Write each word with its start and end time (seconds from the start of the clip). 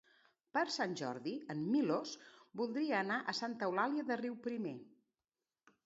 Per 0.57 0.61
Sant 0.75 0.95
Jordi 1.01 1.33
en 1.55 1.61
Milos 1.75 2.15
voldria 2.63 2.99
anar 3.03 3.21
a 3.35 3.39
Santa 3.43 3.71
Eulàlia 3.71 4.11
de 4.13 4.21
Riuprimer. 4.27 4.77